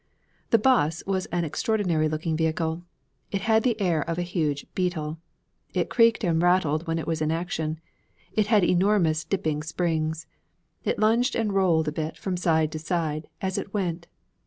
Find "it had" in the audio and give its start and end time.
3.31-3.61, 8.33-8.63